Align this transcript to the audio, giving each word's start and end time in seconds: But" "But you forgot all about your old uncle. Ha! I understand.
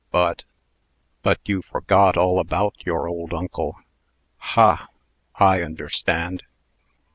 But" 0.09 0.45
"But 1.21 1.39
you 1.45 1.61
forgot 1.61 2.17
all 2.17 2.39
about 2.39 2.73
your 2.87 3.07
old 3.07 3.35
uncle. 3.35 3.77
Ha! 4.39 4.87
I 5.35 5.61
understand. 5.61 6.41